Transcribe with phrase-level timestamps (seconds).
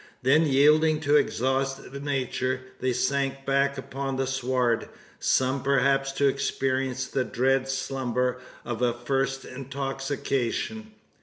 [0.23, 4.89] Then, yielding to exhausted nature, they sank back upon the sward,
[5.19, 10.93] some perhaps to experience the dread slumber of a first intoxication.